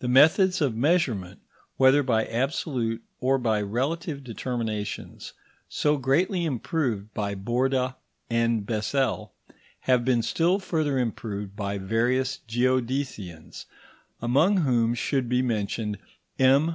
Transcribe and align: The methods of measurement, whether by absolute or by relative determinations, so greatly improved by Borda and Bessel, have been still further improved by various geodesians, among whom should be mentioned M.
The 0.00 0.08
methods 0.08 0.60
of 0.60 0.74
measurement, 0.74 1.38
whether 1.76 2.02
by 2.02 2.24
absolute 2.24 3.00
or 3.20 3.38
by 3.38 3.62
relative 3.62 4.24
determinations, 4.24 5.34
so 5.68 5.98
greatly 5.98 6.44
improved 6.44 7.14
by 7.14 7.36
Borda 7.36 7.94
and 8.28 8.66
Bessel, 8.66 9.34
have 9.82 10.04
been 10.04 10.22
still 10.22 10.58
further 10.58 10.98
improved 10.98 11.54
by 11.54 11.78
various 11.78 12.38
geodesians, 12.48 13.66
among 14.20 14.56
whom 14.56 14.94
should 14.94 15.28
be 15.28 15.42
mentioned 15.42 15.98
M. 16.40 16.74